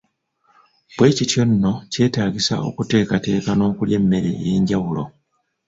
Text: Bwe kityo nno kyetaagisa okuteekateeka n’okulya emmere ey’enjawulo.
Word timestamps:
Bwe 0.95 1.15
kityo 1.17 1.41
nno 1.49 1.73
kyetaagisa 1.91 2.55
okuteekateeka 2.67 3.51
n’okulya 3.55 3.95
emmere 4.01 4.31
ey’enjawulo. 4.45 5.03